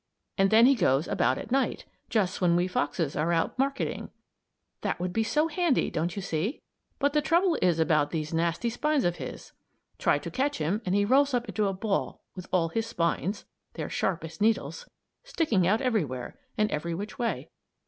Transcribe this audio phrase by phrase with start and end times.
[0.35, 4.09] And he goes about at night just when we foxes are out marketing.
[4.81, 6.63] That would be so handy, don't you see;
[6.97, 9.51] but the trouble is about those nasty spines of his.
[9.99, 13.45] Try to catch him and he rolls up into a ball with all his spines
[13.73, 14.89] they're sharp as needles
[15.23, 17.51] sticking out everywhere, and every which way.